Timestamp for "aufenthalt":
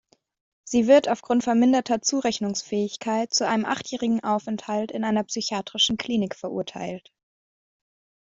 4.23-4.91